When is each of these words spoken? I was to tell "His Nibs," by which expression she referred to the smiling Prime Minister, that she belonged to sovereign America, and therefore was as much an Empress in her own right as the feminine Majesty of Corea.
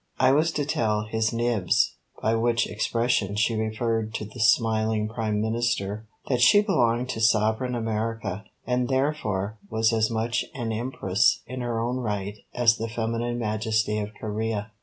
I 0.19 0.31
was 0.31 0.51
to 0.53 0.65
tell 0.65 1.03
"His 1.03 1.31
Nibs," 1.31 1.97
by 2.23 2.33
which 2.33 2.65
expression 2.65 3.35
she 3.35 3.53
referred 3.55 4.15
to 4.15 4.25
the 4.25 4.39
smiling 4.39 5.07
Prime 5.07 5.39
Minister, 5.39 6.07
that 6.27 6.41
she 6.41 6.61
belonged 6.63 7.07
to 7.09 7.21
sovereign 7.21 7.75
America, 7.75 8.43
and 8.65 8.89
therefore 8.89 9.59
was 9.69 9.93
as 9.93 10.09
much 10.09 10.43
an 10.55 10.71
Empress 10.71 11.41
in 11.45 11.61
her 11.61 11.79
own 11.79 11.97
right 11.97 12.39
as 12.51 12.77
the 12.77 12.89
feminine 12.89 13.37
Majesty 13.37 13.99
of 13.99 14.09
Corea. 14.19 14.71